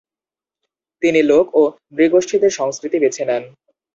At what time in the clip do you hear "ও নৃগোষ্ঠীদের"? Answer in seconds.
1.53-2.51